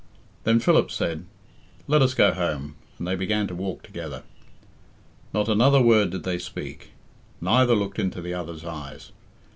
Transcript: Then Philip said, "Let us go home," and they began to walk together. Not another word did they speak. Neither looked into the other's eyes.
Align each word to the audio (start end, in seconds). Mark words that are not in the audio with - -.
Then 0.45 0.59
Philip 0.59 0.89
said, 0.89 1.25
"Let 1.85 2.01
us 2.01 2.15
go 2.15 2.33
home," 2.33 2.73
and 2.97 3.07
they 3.07 3.13
began 3.15 3.45
to 3.45 3.53
walk 3.53 3.83
together. 3.83 4.23
Not 5.31 5.47
another 5.47 5.79
word 5.79 6.09
did 6.09 6.23
they 6.23 6.39
speak. 6.39 6.93
Neither 7.39 7.75
looked 7.75 7.99
into 7.99 8.19
the 8.19 8.33
other's 8.33 8.65
eyes. 8.65 9.11